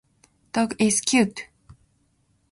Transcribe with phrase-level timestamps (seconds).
[0.51, 1.45] Dog is cute.